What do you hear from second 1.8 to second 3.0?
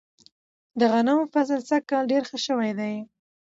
کال ډیر ښه شوی دی.